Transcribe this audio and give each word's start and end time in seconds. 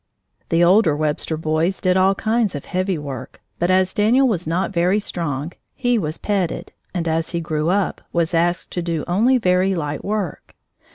The 0.49 0.63
older 0.63 0.97
Webster 0.97 1.37
boys 1.37 1.79
did 1.79 1.95
all 1.95 2.15
kinds 2.15 2.55
of 2.55 2.65
heavy 2.65 2.97
work, 2.97 3.39
but 3.59 3.69
as 3.69 3.93
Daniel 3.93 4.27
was 4.27 4.47
not 4.47 4.73
very 4.73 4.99
strong, 4.99 5.51
he 5.75 5.99
was 5.99 6.17
petted, 6.17 6.73
and 6.91 7.07
as 7.07 7.29
he 7.33 7.39
grew 7.39 7.69
up, 7.69 8.01
was 8.11 8.33
asked 8.33 8.71
to 8.71 8.81
do 8.81 9.03
only 9.07 9.37
very 9.37 9.75
light 9.75 10.03
work. 10.03 10.55